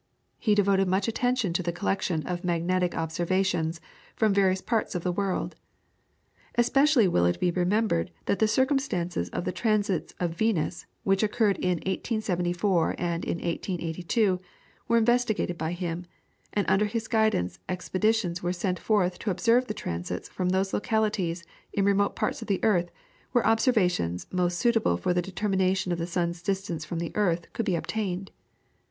He 0.39 0.55
devoted 0.55 0.87
much 0.87 1.07
attention 1.07 1.53
to 1.53 1.61
the 1.61 1.71
collection 1.71 2.25
of 2.25 2.43
magnetic 2.43 2.97
observations 2.97 3.79
from 4.15 4.33
various 4.33 4.59
parts 4.59 4.95
of 4.95 5.03
the 5.03 5.11
world. 5.11 5.55
Especially 6.55 7.07
will 7.07 7.27
it 7.27 7.39
be 7.39 7.51
remembered 7.51 8.09
that 8.25 8.39
the 8.39 8.47
circumstances 8.47 9.29
of 9.29 9.45
the 9.45 9.51
transits 9.51 10.15
of 10.19 10.31
Venus, 10.33 10.87
which 11.03 11.21
occurred 11.21 11.59
in 11.59 11.77
1874 11.85 12.95
and 12.97 13.23
in 13.23 13.37
1882, 13.37 14.41
were 14.87 14.97
investigated 14.97 15.55
by 15.55 15.71
him, 15.71 16.07
and 16.51 16.67
under 16.67 16.85
his 16.85 17.07
guidance 17.07 17.59
expeditions 17.69 18.41
were 18.41 18.51
sent 18.51 18.79
forth 18.79 19.19
to 19.19 19.29
observe 19.29 19.67
the 19.67 19.73
transits 19.75 20.27
from 20.27 20.49
those 20.49 20.73
localities 20.73 21.43
in 21.73 21.85
remote 21.85 22.15
parts 22.15 22.41
of 22.41 22.47
the 22.47 22.63
earth 22.63 22.89
where 23.33 23.45
observations 23.45 24.25
most 24.31 24.57
suitable 24.57 24.97
for 24.97 25.13
the 25.13 25.21
determination 25.21 25.91
of 25.91 25.99
the 25.99 26.07
sun's 26.07 26.41
distance 26.41 26.83
from 26.83 26.97
the 26.97 27.15
earth 27.15 27.53
could 27.53 27.67
be 27.67 27.75
obtained. 27.75 28.31